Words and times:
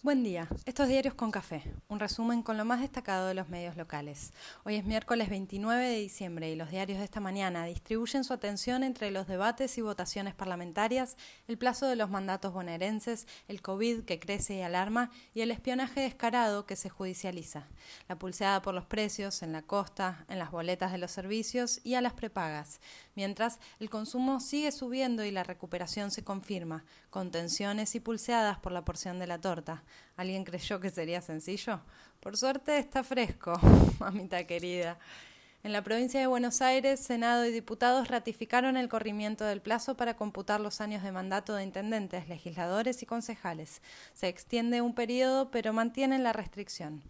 Buen 0.00 0.22
día. 0.22 0.46
Estos 0.64 0.86
diarios 0.86 1.14
con 1.14 1.32
café. 1.32 1.74
Un 1.88 1.98
resumen 1.98 2.44
con 2.44 2.56
lo 2.56 2.64
más 2.64 2.80
destacado 2.80 3.26
de 3.26 3.34
los 3.34 3.48
medios 3.48 3.76
locales. 3.76 4.32
Hoy 4.64 4.76
es 4.76 4.84
miércoles 4.84 5.28
29 5.28 5.88
de 5.88 5.96
diciembre 5.96 6.48
y 6.48 6.54
los 6.54 6.70
diarios 6.70 7.00
de 7.00 7.04
esta 7.04 7.18
mañana 7.18 7.64
distribuyen 7.64 8.22
su 8.22 8.32
atención 8.32 8.84
entre 8.84 9.10
los 9.10 9.26
debates 9.26 9.76
y 9.76 9.80
votaciones 9.80 10.36
parlamentarias, 10.36 11.16
el 11.48 11.58
plazo 11.58 11.86
de 11.86 11.96
los 11.96 12.10
mandatos 12.10 12.52
bonaerenses, 12.52 13.26
el 13.48 13.60
COVID 13.60 14.04
que 14.04 14.20
crece 14.20 14.54
y 14.54 14.62
alarma 14.62 15.10
y 15.34 15.40
el 15.40 15.50
espionaje 15.50 16.02
descarado 16.02 16.64
que 16.64 16.76
se 16.76 16.90
judicializa. 16.90 17.66
La 18.08 18.16
pulseada 18.20 18.62
por 18.62 18.74
los 18.74 18.86
precios 18.86 19.42
en 19.42 19.50
la 19.50 19.62
costa, 19.62 20.24
en 20.28 20.38
las 20.38 20.52
boletas 20.52 20.92
de 20.92 20.98
los 20.98 21.10
servicios 21.10 21.80
y 21.82 21.94
a 21.94 22.00
las 22.00 22.12
prepagas. 22.12 22.80
Mientras, 23.16 23.58
el 23.80 23.90
consumo 23.90 24.38
sigue 24.38 24.70
subiendo 24.70 25.24
y 25.24 25.32
la 25.32 25.42
recuperación 25.42 26.12
se 26.12 26.22
confirma, 26.22 26.84
con 27.10 27.32
tensiones 27.32 27.96
y 27.96 28.00
pulseadas 28.00 28.60
por 28.60 28.70
la 28.70 28.84
porción 28.84 29.18
de 29.18 29.26
la 29.26 29.40
torta. 29.40 29.82
¿Alguien 30.16 30.44
creyó 30.44 30.80
que 30.80 30.90
sería 30.90 31.20
sencillo? 31.22 31.80
Por 32.20 32.36
suerte 32.36 32.78
está 32.78 33.04
fresco, 33.04 33.52
mamita 34.00 34.44
querida. 34.46 34.98
En 35.64 35.72
la 35.72 35.82
provincia 35.82 36.20
de 36.20 36.26
Buenos 36.28 36.62
Aires, 36.62 37.00
Senado 37.00 37.44
y 37.44 37.50
diputados 37.50 38.08
ratificaron 38.08 38.76
el 38.76 38.88
corrimiento 38.88 39.44
del 39.44 39.60
plazo 39.60 39.96
para 39.96 40.14
computar 40.14 40.60
los 40.60 40.80
años 40.80 41.02
de 41.02 41.10
mandato 41.10 41.54
de 41.54 41.64
intendentes, 41.64 42.28
legisladores 42.28 43.02
y 43.02 43.06
concejales. 43.06 43.82
Se 44.14 44.28
extiende 44.28 44.80
un 44.82 44.94
periodo, 44.94 45.50
pero 45.50 45.72
mantienen 45.72 46.22
la 46.22 46.32
restricción. 46.32 47.02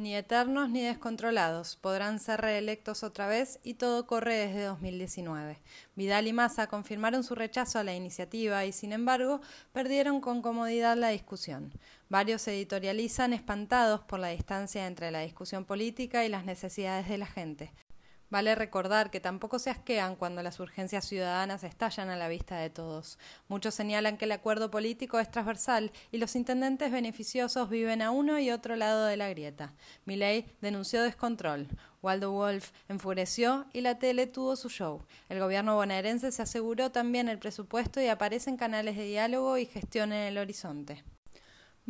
Ni 0.00 0.16
eternos 0.16 0.70
ni 0.70 0.80
descontrolados. 0.80 1.76
Podrán 1.76 2.20
ser 2.20 2.40
reelectos 2.40 3.02
otra 3.02 3.28
vez 3.28 3.60
y 3.62 3.74
todo 3.74 4.06
corre 4.06 4.34
desde 4.34 4.62
2019. 4.62 5.58
Vidal 5.94 6.26
y 6.26 6.32
Massa 6.32 6.68
confirmaron 6.68 7.22
su 7.22 7.34
rechazo 7.34 7.78
a 7.78 7.84
la 7.84 7.94
iniciativa 7.94 8.64
y, 8.64 8.72
sin 8.72 8.94
embargo, 8.94 9.42
perdieron 9.74 10.22
con 10.22 10.40
comodidad 10.40 10.96
la 10.96 11.10
discusión. 11.10 11.74
Varios 12.08 12.48
editorializan 12.48 13.34
espantados 13.34 14.00
por 14.00 14.20
la 14.20 14.28
distancia 14.28 14.86
entre 14.86 15.10
la 15.10 15.20
discusión 15.20 15.66
política 15.66 16.24
y 16.24 16.30
las 16.30 16.46
necesidades 16.46 17.06
de 17.06 17.18
la 17.18 17.26
gente. 17.26 17.70
Vale 18.30 18.54
recordar 18.54 19.10
que 19.10 19.18
tampoco 19.18 19.58
se 19.58 19.70
asquean 19.70 20.14
cuando 20.14 20.42
las 20.44 20.60
urgencias 20.60 21.04
ciudadanas 21.04 21.64
estallan 21.64 22.10
a 22.10 22.16
la 22.16 22.28
vista 22.28 22.56
de 22.58 22.70
todos. 22.70 23.18
Muchos 23.48 23.74
señalan 23.74 24.16
que 24.16 24.26
el 24.26 24.32
acuerdo 24.32 24.70
político 24.70 25.18
es 25.18 25.28
transversal 25.28 25.90
y 26.12 26.18
los 26.18 26.36
intendentes 26.36 26.92
beneficiosos 26.92 27.68
viven 27.68 28.02
a 28.02 28.12
uno 28.12 28.38
y 28.38 28.52
otro 28.52 28.76
lado 28.76 29.06
de 29.06 29.16
la 29.16 29.28
grieta. 29.28 29.74
Milley 30.04 30.46
denunció 30.60 31.02
descontrol. 31.02 31.66
Waldo 32.02 32.30
Wolf 32.30 32.70
enfureció 32.88 33.66
y 33.72 33.80
la 33.80 33.98
tele 33.98 34.28
tuvo 34.28 34.54
su 34.54 34.68
show. 34.70 35.04
El 35.28 35.40
gobierno 35.40 35.74
bonaerense 35.74 36.30
se 36.30 36.42
aseguró 36.42 36.92
también 36.92 37.28
el 37.28 37.40
presupuesto 37.40 38.00
y 38.00 38.06
aparecen 38.06 38.56
canales 38.56 38.96
de 38.96 39.06
diálogo 39.06 39.58
y 39.58 39.66
gestión 39.66 40.12
en 40.12 40.22
el 40.22 40.38
horizonte. 40.38 41.02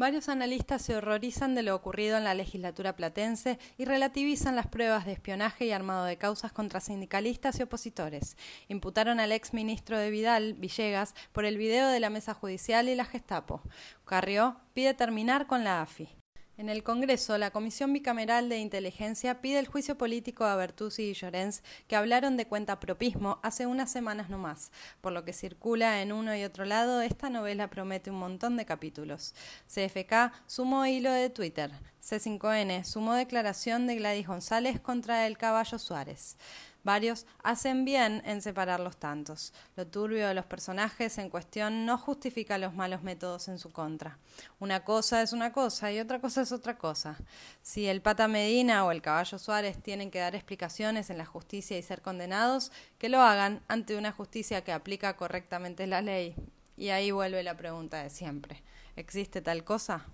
Varios 0.00 0.30
analistas 0.30 0.80
se 0.80 0.96
horrorizan 0.96 1.54
de 1.54 1.62
lo 1.62 1.74
ocurrido 1.74 2.16
en 2.16 2.24
la 2.24 2.32
legislatura 2.32 2.96
platense 2.96 3.58
y 3.76 3.84
relativizan 3.84 4.56
las 4.56 4.66
pruebas 4.66 5.04
de 5.04 5.12
espionaje 5.12 5.66
y 5.66 5.72
armado 5.72 6.06
de 6.06 6.16
causas 6.16 6.52
contra 6.52 6.80
sindicalistas 6.80 7.60
y 7.60 7.64
opositores. 7.64 8.38
Imputaron 8.68 9.20
al 9.20 9.30
ex 9.30 9.52
ministro 9.52 9.98
de 9.98 10.08
Vidal, 10.08 10.54
Villegas, 10.54 11.14
por 11.32 11.44
el 11.44 11.58
video 11.58 11.88
de 11.88 12.00
la 12.00 12.08
mesa 12.08 12.32
judicial 12.32 12.88
y 12.88 12.94
la 12.94 13.04
Gestapo. 13.04 13.60
Carrió 14.06 14.56
pide 14.72 14.94
terminar 14.94 15.46
con 15.46 15.64
la 15.64 15.82
AFI. 15.82 16.19
En 16.60 16.68
el 16.68 16.82
Congreso, 16.82 17.38
la 17.38 17.52
Comisión 17.52 17.90
Bicameral 17.90 18.50
de 18.50 18.58
Inteligencia 18.58 19.40
pide 19.40 19.60
el 19.60 19.66
juicio 19.66 19.96
político 19.96 20.44
a 20.44 20.56
Bertuzzi 20.56 21.04
y 21.04 21.14
Llorens, 21.14 21.62
que 21.88 21.96
hablaron 21.96 22.36
de 22.36 22.46
cuentapropismo 22.46 23.38
hace 23.42 23.64
unas 23.64 23.90
semanas 23.90 24.28
no 24.28 24.36
más. 24.36 24.70
Por 25.00 25.14
lo 25.14 25.24
que 25.24 25.32
circula 25.32 26.02
en 26.02 26.12
uno 26.12 26.36
y 26.36 26.44
otro 26.44 26.66
lado, 26.66 27.00
esta 27.00 27.30
novela 27.30 27.70
promete 27.70 28.10
un 28.10 28.18
montón 28.18 28.58
de 28.58 28.66
capítulos. 28.66 29.34
CFK 29.74 30.34
sumó 30.46 30.84
hilo 30.84 31.10
de 31.10 31.30
Twitter. 31.30 31.70
C5N 32.02 32.84
sumó 32.84 33.14
declaración 33.14 33.86
de 33.86 33.96
Gladys 33.96 34.26
González 34.26 34.80
contra 34.80 35.26
el 35.26 35.38
caballo 35.38 35.78
Suárez. 35.78 36.36
Varios 36.82 37.26
hacen 37.42 37.84
bien 37.84 38.22
en 38.24 38.40
separar 38.40 38.80
los 38.80 38.96
tantos. 38.96 39.52
Lo 39.76 39.86
turbio 39.86 40.26
de 40.26 40.34
los 40.34 40.46
personajes 40.46 41.18
en 41.18 41.28
cuestión 41.30 41.84
no 41.84 41.98
justifica 41.98 42.58
los 42.58 42.74
malos 42.74 43.02
métodos 43.02 43.48
en 43.48 43.58
su 43.58 43.70
contra. 43.70 44.18
Una 44.58 44.84
cosa 44.84 45.22
es 45.22 45.32
una 45.32 45.52
cosa 45.52 45.92
y 45.92 46.00
otra 46.00 46.20
cosa 46.20 46.42
es 46.42 46.52
otra 46.52 46.78
cosa. 46.78 47.18
Si 47.62 47.86
el 47.86 48.00
Pata 48.00 48.28
Medina 48.28 48.84
o 48.84 48.92
el 48.92 49.02
Caballo 49.02 49.38
Suárez 49.38 49.82
tienen 49.82 50.10
que 50.10 50.20
dar 50.20 50.34
explicaciones 50.34 51.10
en 51.10 51.18
la 51.18 51.26
justicia 51.26 51.78
y 51.78 51.82
ser 51.82 52.00
condenados, 52.00 52.72
que 52.98 53.08
lo 53.08 53.20
hagan 53.20 53.62
ante 53.68 53.96
una 53.96 54.12
justicia 54.12 54.62
que 54.64 54.72
aplica 54.72 55.16
correctamente 55.16 55.86
la 55.86 56.00
ley. 56.00 56.34
Y 56.76 56.88
ahí 56.88 57.10
vuelve 57.10 57.42
la 57.42 57.56
pregunta 57.56 58.02
de 58.02 58.10
siempre. 58.10 58.62
¿Existe 58.96 59.42
tal 59.42 59.64
cosa? 59.64 60.06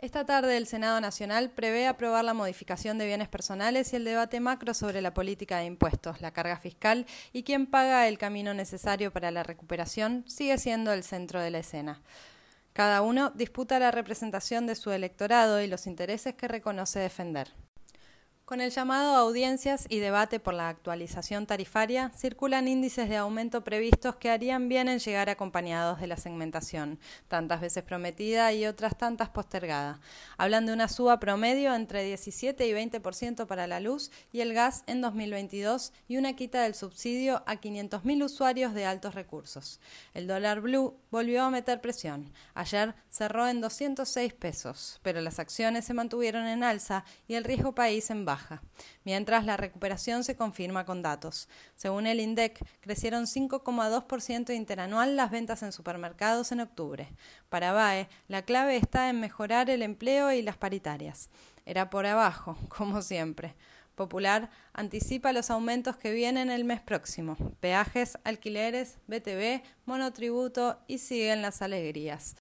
Esta 0.00 0.24
tarde 0.24 0.56
el 0.56 0.66
Senado 0.66 0.98
Nacional 0.98 1.50
prevé 1.50 1.86
aprobar 1.86 2.24
la 2.24 2.32
modificación 2.32 2.96
de 2.96 3.04
bienes 3.04 3.28
personales 3.28 3.92
y 3.92 3.96
el 3.96 4.04
debate 4.04 4.40
macro 4.40 4.72
sobre 4.72 5.02
la 5.02 5.12
política 5.12 5.58
de 5.58 5.66
impuestos, 5.66 6.22
la 6.22 6.30
carga 6.30 6.56
fiscal 6.56 7.04
y 7.34 7.42
quién 7.42 7.66
paga 7.66 8.08
el 8.08 8.16
camino 8.16 8.54
necesario 8.54 9.12
para 9.12 9.30
la 9.30 9.42
recuperación 9.42 10.24
sigue 10.26 10.56
siendo 10.56 10.94
el 10.94 11.04
centro 11.04 11.42
de 11.42 11.50
la 11.50 11.58
escena. 11.58 12.00
Cada 12.72 13.02
uno 13.02 13.28
disputa 13.34 13.78
la 13.78 13.90
representación 13.90 14.66
de 14.66 14.74
su 14.74 14.90
electorado 14.90 15.60
y 15.60 15.66
los 15.66 15.86
intereses 15.86 16.34
que 16.34 16.48
reconoce 16.48 16.98
defender. 16.98 17.52
Con 18.50 18.60
el 18.60 18.72
llamado 18.72 19.14
audiencias 19.14 19.86
y 19.88 20.00
debate 20.00 20.40
por 20.40 20.54
la 20.54 20.68
actualización 20.68 21.46
tarifaria, 21.46 22.10
circulan 22.16 22.66
índices 22.66 23.08
de 23.08 23.16
aumento 23.16 23.62
previstos 23.62 24.16
que 24.16 24.28
harían 24.28 24.68
bien 24.68 24.88
en 24.88 24.98
llegar 24.98 25.30
acompañados 25.30 26.00
de 26.00 26.08
la 26.08 26.16
segmentación, 26.16 26.98
tantas 27.28 27.60
veces 27.60 27.84
prometida 27.84 28.52
y 28.52 28.66
otras 28.66 28.98
tantas 28.98 29.28
postergada. 29.28 30.00
Hablan 30.36 30.66
de 30.66 30.72
una 30.72 30.88
suba 30.88 31.20
promedio 31.20 31.72
entre 31.76 32.02
17 32.02 32.66
y 32.66 32.72
20% 32.72 33.46
para 33.46 33.68
la 33.68 33.78
luz 33.78 34.10
y 34.32 34.40
el 34.40 34.52
gas 34.52 34.82
en 34.88 35.00
2022 35.00 35.92
y 36.08 36.16
una 36.16 36.34
quita 36.34 36.62
del 36.62 36.74
subsidio 36.74 37.44
a 37.46 37.60
500.000 37.60 38.24
usuarios 38.24 38.74
de 38.74 38.84
altos 38.84 39.14
recursos. 39.14 39.78
El 40.12 40.26
dólar 40.26 40.60
blue 40.60 40.96
volvió 41.12 41.44
a 41.44 41.50
meter 41.50 41.80
presión. 41.80 42.32
Ayer 42.54 42.96
cerró 43.10 43.46
en 43.46 43.60
206 43.60 44.32
pesos, 44.34 44.98
pero 45.04 45.20
las 45.20 45.38
acciones 45.38 45.84
se 45.84 45.94
mantuvieron 45.94 46.48
en 46.48 46.64
alza 46.64 47.04
y 47.28 47.34
el 47.34 47.44
riesgo 47.44 47.76
país 47.76 48.10
en 48.10 48.24
baja 48.24 48.39
mientras 49.04 49.44
la 49.44 49.56
recuperación 49.56 50.24
se 50.24 50.36
confirma 50.36 50.84
con 50.84 51.02
datos. 51.02 51.48
Según 51.74 52.06
el 52.06 52.20
INDEC, 52.20 52.64
crecieron 52.80 53.26
5,2% 53.26 54.54
interanual 54.54 55.16
las 55.16 55.30
ventas 55.30 55.62
en 55.62 55.72
supermercados 55.72 56.52
en 56.52 56.60
octubre. 56.60 57.12
Para 57.48 57.72
BAE, 57.72 58.08
la 58.28 58.42
clave 58.42 58.76
está 58.76 59.08
en 59.08 59.20
mejorar 59.20 59.70
el 59.70 59.82
empleo 59.82 60.32
y 60.32 60.42
las 60.42 60.56
paritarias. 60.56 61.30
Era 61.66 61.90
por 61.90 62.06
abajo, 62.06 62.56
como 62.68 63.02
siempre. 63.02 63.54
Popular 63.94 64.48
anticipa 64.72 65.32
los 65.32 65.50
aumentos 65.50 65.96
que 65.96 66.12
vienen 66.12 66.50
el 66.50 66.64
mes 66.64 66.80
próximo. 66.80 67.36
Peajes, 67.60 68.18
alquileres, 68.24 68.96
BTV, 69.08 69.62
monotributo 69.84 70.78
y 70.86 70.98
siguen 70.98 71.42
las 71.42 71.60
alegrías. 71.60 72.36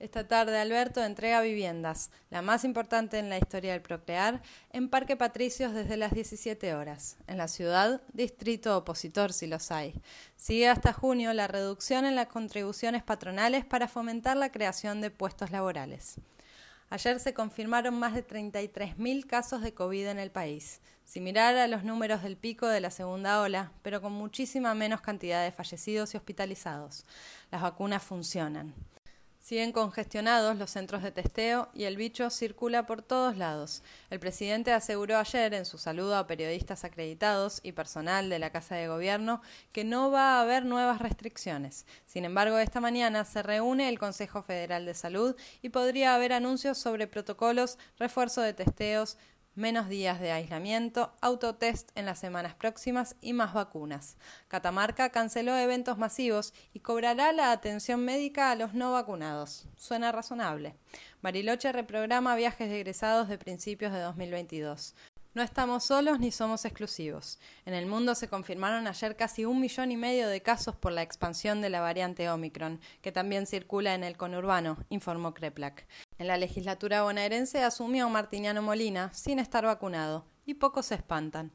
Esta 0.00 0.28
tarde 0.28 0.60
Alberto 0.60 1.02
entrega 1.02 1.40
viviendas, 1.40 2.12
la 2.30 2.40
más 2.40 2.62
importante 2.62 3.18
en 3.18 3.28
la 3.28 3.38
historia 3.38 3.72
del 3.72 3.82
Procrear, 3.82 4.40
en 4.72 4.88
Parque 4.88 5.16
Patricios 5.16 5.74
desde 5.74 5.96
las 5.96 6.12
17 6.12 6.72
horas. 6.74 7.16
En 7.26 7.36
la 7.36 7.48
ciudad, 7.48 8.00
distrito 8.12 8.76
opositor 8.76 9.32
si 9.32 9.48
los 9.48 9.72
hay. 9.72 10.00
Sigue 10.36 10.68
hasta 10.68 10.92
junio 10.92 11.32
la 11.32 11.48
reducción 11.48 12.04
en 12.04 12.14
las 12.14 12.28
contribuciones 12.28 13.02
patronales 13.02 13.64
para 13.64 13.88
fomentar 13.88 14.36
la 14.36 14.52
creación 14.52 15.00
de 15.00 15.10
puestos 15.10 15.50
laborales. 15.50 16.14
Ayer 16.90 17.18
se 17.18 17.34
confirmaron 17.34 17.98
más 17.98 18.14
de 18.14 18.24
33.000 18.24 19.26
casos 19.26 19.62
de 19.62 19.74
COVID 19.74 20.06
en 20.06 20.20
el 20.20 20.30
país, 20.30 20.80
similar 21.02 21.56
a 21.56 21.66
los 21.66 21.82
números 21.82 22.22
del 22.22 22.36
pico 22.36 22.68
de 22.68 22.80
la 22.80 22.92
segunda 22.92 23.42
ola, 23.42 23.72
pero 23.82 24.00
con 24.00 24.12
muchísima 24.12 24.74
menos 24.74 25.00
cantidad 25.00 25.42
de 25.42 25.50
fallecidos 25.50 26.14
y 26.14 26.16
hospitalizados. 26.16 27.04
Las 27.50 27.62
vacunas 27.62 28.04
funcionan. 28.04 28.72
Siguen 29.40 29.72
congestionados 29.72 30.58
los 30.58 30.70
centros 30.70 31.02
de 31.02 31.10
testeo 31.10 31.70
y 31.72 31.84
el 31.84 31.96
bicho 31.96 32.28
circula 32.28 32.86
por 32.86 33.02
todos 33.02 33.36
lados. 33.36 33.82
El 34.10 34.20
presidente 34.20 34.72
aseguró 34.72 35.16
ayer 35.16 35.54
en 35.54 35.64
su 35.64 35.78
saludo 35.78 36.16
a 36.16 36.26
periodistas 36.26 36.84
acreditados 36.84 37.60
y 37.62 37.72
personal 37.72 38.28
de 38.28 38.38
la 38.38 38.50
Casa 38.50 38.74
de 38.74 38.88
Gobierno 38.88 39.40
que 39.72 39.84
no 39.84 40.10
va 40.10 40.34
a 40.34 40.42
haber 40.42 40.64
nuevas 40.64 41.00
restricciones. 41.00 41.86
Sin 42.06 42.24
embargo, 42.24 42.58
esta 42.58 42.80
mañana 42.80 43.24
se 43.24 43.42
reúne 43.42 43.88
el 43.88 43.98
Consejo 43.98 44.42
Federal 44.42 44.84
de 44.84 44.94
Salud 44.94 45.34
y 45.62 45.70
podría 45.70 46.14
haber 46.14 46.32
anuncios 46.32 46.76
sobre 46.76 47.06
protocolos, 47.06 47.78
refuerzo 47.98 48.42
de 48.42 48.52
testeos, 48.52 49.16
menos 49.58 49.88
días 49.88 50.20
de 50.20 50.30
aislamiento, 50.30 51.12
autotest 51.20 51.90
en 51.96 52.06
las 52.06 52.18
semanas 52.18 52.54
próximas 52.54 53.16
y 53.20 53.32
más 53.32 53.52
vacunas. 53.52 54.16
Catamarca 54.46 55.10
canceló 55.10 55.56
eventos 55.56 55.98
masivos 55.98 56.54
y 56.72 56.80
cobrará 56.80 57.32
la 57.32 57.50
atención 57.50 58.04
médica 58.04 58.50
a 58.50 58.54
los 58.54 58.72
no 58.72 58.92
vacunados. 58.92 59.66
Suena 59.76 60.12
razonable. 60.12 60.76
Bariloche 61.20 61.72
reprograma 61.72 62.36
viajes 62.36 62.70
de 62.70 62.76
egresados 62.76 63.28
de 63.28 63.36
principios 63.36 63.92
de 63.92 64.00
2022. 64.00 64.94
No 65.34 65.42
estamos 65.42 65.84
solos 65.84 66.20
ni 66.20 66.30
somos 66.30 66.64
exclusivos. 66.64 67.38
En 67.66 67.74
el 67.74 67.86
mundo 67.86 68.14
se 68.14 68.28
confirmaron 68.28 68.86
ayer 68.86 69.16
casi 69.16 69.44
un 69.44 69.60
millón 69.60 69.92
y 69.92 69.96
medio 69.96 70.28
de 70.28 70.40
casos 70.40 70.76
por 70.76 70.92
la 70.92 71.02
expansión 71.02 71.60
de 71.60 71.70
la 71.70 71.80
variante 71.80 72.30
Omicron, 72.30 72.80
que 73.02 73.12
también 73.12 73.46
circula 73.46 73.94
en 73.94 74.04
el 74.04 74.16
conurbano, 74.16 74.78
informó 74.88 75.34
Kreplak. 75.34 75.86
En 76.18 76.26
la 76.26 76.36
legislatura 76.36 77.04
bonaerense 77.04 77.62
asumió 77.62 78.08
Martiniano 78.08 78.60
Molina, 78.60 79.12
sin 79.14 79.38
estar 79.38 79.64
vacunado, 79.64 80.24
y 80.46 80.54
pocos 80.54 80.86
se 80.86 80.96
espantan. 80.96 81.52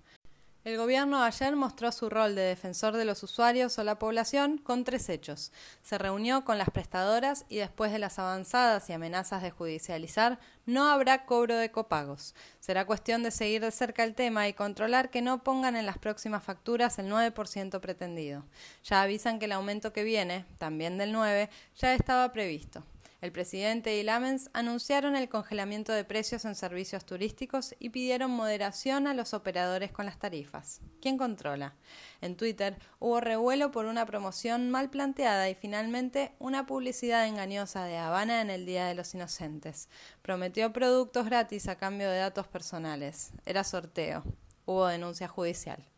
El 0.64 0.78
gobierno 0.78 1.22
ayer 1.22 1.58
mostró 1.58 1.92
su 1.92 2.10
rol 2.10 2.36
de 2.36 2.44
defensor 2.44 2.96
de 2.96 3.04
los 3.04 3.22
usuarios 3.22 3.78
o 3.78 3.84
la 3.84 4.00
población 4.00 4.58
con 4.58 4.86
tres 4.86 5.10
hechos. 5.10 5.52
Se 5.82 5.98
reunió 5.98 6.46
con 6.46 6.58
las 6.58 6.70
prestadoras 6.70 7.46
y 7.50 7.58
después 7.58 7.92
de 7.92 8.00
las 8.00 8.18
avanzadas 8.18 8.90
y 8.90 8.94
amenazas 8.94 9.42
de 9.44 9.52
judicializar, 9.52 10.40
no 10.66 10.88
habrá 10.88 11.26
cobro 11.26 11.58
de 11.58 11.70
copagos. 11.70 12.34
Será 12.62 12.86
cuestión 12.86 13.24
de 13.24 13.32
seguir 13.32 13.60
de 13.60 13.72
cerca 13.72 14.06
el 14.06 14.16
tema 14.16 14.48
y 14.48 14.54
controlar 14.54 15.10
que 15.10 15.22
no 15.22 15.44
pongan 15.44 15.76
en 15.76 15.86
las 15.86 15.98
próximas 15.98 16.46
facturas 16.46 16.98
el 16.98 17.12
9% 17.12 17.82
pretendido. 17.82 18.46
Ya 18.86 19.02
avisan 19.02 19.40
que 19.40 19.46
el 19.46 19.52
aumento 19.52 19.92
que 19.92 20.06
viene, 20.06 20.46
también 20.58 20.98
del 20.98 21.12
9, 21.12 21.50
ya 21.76 21.94
estaba 21.94 22.32
previsto. 22.32 22.86
El 23.24 23.32
presidente 23.32 23.98
y 23.98 24.04
Lamens 24.04 24.50
anunciaron 24.52 25.16
el 25.16 25.30
congelamiento 25.30 25.94
de 25.94 26.04
precios 26.04 26.44
en 26.44 26.56
servicios 26.56 27.06
turísticos 27.06 27.74
y 27.80 27.88
pidieron 27.88 28.32
moderación 28.32 29.08
a 29.08 29.14
los 29.14 29.34
operadores 29.34 29.94
con 29.94 30.06
las 30.06 30.20
tarifas. 30.20 30.82
¿Quién 31.02 31.18
controla? 31.18 31.74
En 32.20 32.36
Twitter 32.36 32.78
hubo 33.00 33.22
revuelo 33.22 33.72
por 33.72 33.86
una 33.86 34.06
promoción 34.06 34.70
mal 34.70 34.90
planteada 34.90 35.50
y 35.50 35.56
finalmente 35.56 36.34
una 36.38 36.66
publicidad 36.66 37.26
engañosa 37.26 37.86
de 37.86 37.96
Habana 37.96 38.42
en 38.42 38.50
el 38.50 38.66
Día 38.66 38.88
de 38.88 38.96
los 38.96 39.14
Inocentes. 39.14 39.88
Prometió 40.22 40.74
productos 40.74 41.26
gratis 41.26 41.70
a 41.70 41.78
cambio 41.78 42.10
de 42.10 42.18
datos 42.18 42.48
personales. 42.48 43.32
Era 43.46 43.64
sorteo. 43.64 44.26
Hubo 44.66 44.86
denuncia 44.88 45.30
judicial. 45.30 45.93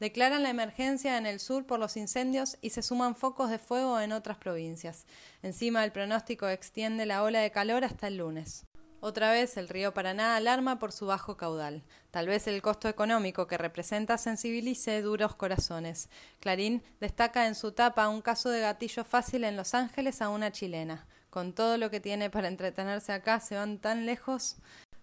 Declaran 0.00 0.44
la 0.44 0.50
emergencia 0.50 1.18
en 1.18 1.26
el 1.26 1.40
sur 1.40 1.66
por 1.66 1.80
los 1.80 1.96
incendios 1.96 2.56
y 2.60 2.70
se 2.70 2.82
suman 2.82 3.16
focos 3.16 3.50
de 3.50 3.58
fuego 3.58 3.98
en 3.98 4.12
otras 4.12 4.36
provincias. 4.36 5.06
Encima 5.42 5.84
el 5.84 5.92
pronóstico 5.92 6.48
extiende 6.48 7.04
la 7.04 7.24
ola 7.24 7.40
de 7.40 7.50
calor 7.50 7.84
hasta 7.84 8.06
el 8.06 8.18
lunes. 8.18 8.64
Otra 9.00 9.30
vez 9.30 9.56
el 9.56 9.68
río 9.68 9.94
Paraná 9.94 10.34
alarma 10.34 10.80
por 10.80 10.90
su 10.90 11.06
bajo 11.06 11.36
caudal. 11.36 11.84
Tal 12.10 12.26
vez 12.26 12.48
el 12.48 12.62
costo 12.62 12.88
económico 12.88 13.46
que 13.46 13.56
representa 13.56 14.18
sensibilice 14.18 15.02
duros 15.02 15.36
corazones. 15.36 16.08
Clarín 16.40 16.82
destaca 17.00 17.46
en 17.46 17.54
su 17.54 17.72
tapa 17.72 18.08
un 18.08 18.22
caso 18.22 18.50
de 18.50 18.60
gatillo 18.60 19.04
fácil 19.04 19.44
en 19.44 19.56
Los 19.56 19.74
Ángeles 19.74 20.20
a 20.20 20.30
una 20.30 20.50
chilena. 20.50 21.06
Con 21.30 21.52
todo 21.52 21.76
lo 21.76 21.90
que 21.90 22.00
tiene 22.00 22.30
para 22.30 22.48
entretenerse 22.48 23.12
acá, 23.12 23.38
se 23.38 23.54
van 23.54 23.78
tan 23.78 24.06
lejos. 24.06 24.56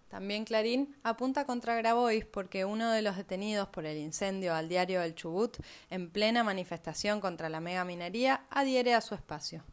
También 0.08 0.44
Clarín 0.44 0.96
apunta 1.02 1.46
contra 1.46 1.74
Grabois 1.74 2.24
porque 2.24 2.64
uno 2.64 2.90
de 2.90 3.02
los 3.02 3.16
detenidos 3.16 3.68
por 3.68 3.86
el 3.86 3.98
incendio 3.98 4.54
al 4.54 4.68
diario 4.68 5.02
El 5.02 5.14
Chubut, 5.14 5.56
en 5.90 6.10
plena 6.10 6.44
manifestación 6.44 7.20
contra 7.20 7.48
la 7.48 7.60
mega 7.60 7.84
minería, 7.84 8.44
adhiere 8.50 8.94
a 8.94 9.00
su 9.00 9.14
espacio. 9.14 9.64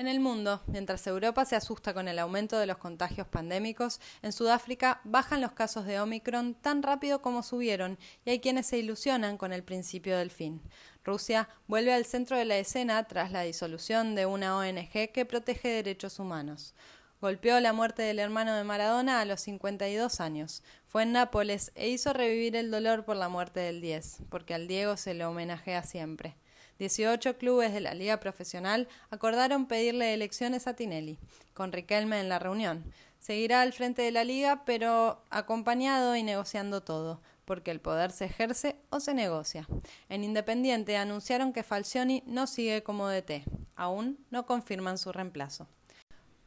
En 0.00 0.08
el 0.08 0.18
mundo, 0.18 0.62
mientras 0.66 1.06
Europa 1.06 1.44
se 1.44 1.56
asusta 1.56 1.92
con 1.92 2.08
el 2.08 2.18
aumento 2.18 2.58
de 2.58 2.64
los 2.66 2.78
contagios 2.78 3.26
pandémicos, 3.26 4.00
en 4.22 4.32
Sudáfrica 4.32 5.02
bajan 5.04 5.42
los 5.42 5.52
casos 5.52 5.84
de 5.84 6.00
Omicron 6.00 6.54
tan 6.54 6.82
rápido 6.82 7.20
como 7.20 7.42
subieron 7.42 7.98
y 8.24 8.30
hay 8.30 8.40
quienes 8.40 8.66
se 8.66 8.78
ilusionan 8.78 9.36
con 9.36 9.52
el 9.52 9.62
principio 9.62 10.16
del 10.16 10.30
fin. 10.30 10.62
Rusia 11.04 11.50
vuelve 11.66 11.92
al 11.92 12.06
centro 12.06 12.38
de 12.38 12.46
la 12.46 12.56
escena 12.56 13.04
tras 13.08 13.30
la 13.30 13.42
disolución 13.42 14.14
de 14.14 14.24
una 14.24 14.56
ONG 14.56 15.12
que 15.12 15.26
protege 15.26 15.68
derechos 15.68 16.18
humanos. 16.18 16.72
Golpeó 17.20 17.60
la 17.60 17.74
muerte 17.74 18.00
del 18.00 18.18
hermano 18.18 18.54
de 18.56 18.64
Maradona 18.64 19.20
a 19.20 19.26
los 19.26 19.42
52 19.42 20.20
años. 20.20 20.62
Fue 20.86 21.02
en 21.02 21.12
Nápoles 21.12 21.70
e 21.74 21.90
hizo 21.90 22.14
revivir 22.14 22.56
el 22.56 22.70
dolor 22.70 23.04
por 23.04 23.16
la 23.16 23.28
muerte 23.28 23.60
del 23.60 23.82
10, 23.82 24.22
porque 24.30 24.54
al 24.54 24.66
Diego 24.66 24.96
se 24.96 25.12
lo 25.12 25.28
homenajea 25.28 25.82
siempre. 25.82 26.34
18 26.78 27.36
clubes 27.36 27.74
de 27.74 27.82
la 27.82 27.92
liga 27.92 28.20
profesional 28.20 28.88
acordaron 29.10 29.66
pedirle 29.66 30.14
elecciones 30.14 30.66
a 30.66 30.72
Tinelli, 30.72 31.18
con 31.52 31.72
Riquelme 31.72 32.20
en 32.20 32.30
la 32.30 32.38
reunión. 32.38 32.90
Seguirá 33.18 33.60
al 33.60 33.74
frente 33.74 34.00
de 34.00 34.12
la 34.12 34.24
liga, 34.24 34.62
pero 34.64 35.22
acompañado 35.28 36.16
y 36.16 36.22
negociando 36.22 36.82
todo, 36.82 37.20
porque 37.44 37.70
el 37.70 37.82
poder 37.82 38.12
se 38.12 38.24
ejerce 38.24 38.76
o 38.88 38.98
se 38.98 39.12
negocia. 39.12 39.68
En 40.08 40.24
Independiente 40.24 40.96
anunciaron 40.96 41.52
que 41.52 41.64
Falcioni 41.64 42.22
no 42.24 42.46
sigue 42.46 42.82
como 42.82 43.08
DT. 43.08 43.44
Aún 43.76 44.24
no 44.30 44.46
confirman 44.46 44.96
su 44.96 45.12
reemplazo. 45.12 45.68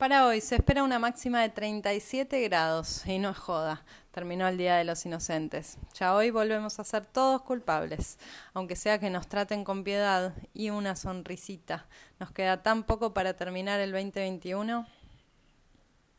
Para 0.04 0.28
hoy 0.28 0.42
se 0.42 0.56
espera 0.56 0.84
una 0.84 1.00
máxima 1.00 1.40
de 1.40 1.48
37 1.48 2.42
grados 2.42 3.06
y 3.06 3.20
no 3.20 3.30
es 3.30 3.38
joda. 3.38 3.86
Terminó 4.12 4.46
el 4.50 4.58
Día 4.58 4.76
de 4.76 4.84
los 4.84 5.06
Inocentes. 5.06 5.78
Ya 5.98 6.14
hoy 6.14 6.30
volvemos 6.30 6.78
a 6.78 6.84
ser 6.84 7.06
todos 7.06 7.42
culpables, 7.44 8.20
aunque 8.54 8.76
sea 8.76 9.00
que 9.00 9.10
nos 9.10 9.30
traten 9.30 9.64
con 9.64 9.86
piedad 9.86 10.34
y 10.54 10.72
una 10.72 10.98
sonrisita. 10.98 11.86
Nos 12.20 12.34
queda 12.34 12.62
tan 12.62 12.84
poco 12.84 13.14
para 13.14 13.38
terminar 13.38 13.80
el 13.80 13.94
2021. 13.94 14.86